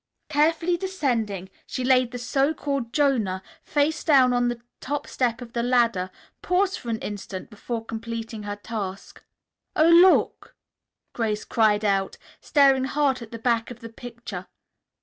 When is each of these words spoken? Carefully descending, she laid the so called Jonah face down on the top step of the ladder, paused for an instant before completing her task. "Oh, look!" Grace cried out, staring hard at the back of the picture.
Carefully 0.29 0.77
descending, 0.77 1.51
she 1.67 1.83
laid 1.83 2.09
the 2.09 2.17
so 2.17 2.55
called 2.55 2.91
Jonah 2.91 3.43
face 3.61 4.03
down 4.03 4.33
on 4.33 4.47
the 4.47 4.59
top 4.79 5.05
step 5.05 5.43
of 5.43 5.53
the 5.53 5.61
ladder, 5.61 6.09
paused 6.41 6.79
for 6.79 6.89
an 6.89 6.97
instant 7.01 7.51
before 7.51 7.85
completing 7.85 8.41
her 8.41 8.55
task. 8.55 9.23
"Oh, 9.75 9.89
look!" 9.89 10.55
Grace 11.13 11.45
cried 11.45 11.85
out, 11.85 12.17
staring 12.39 12.85
hard 12.85 13.21
at 13.21 13.29
the 13.29 13.37
back 13.37 13.69
of 13.69 13.81
the 13.81 13.89
picture. 13.89 14.47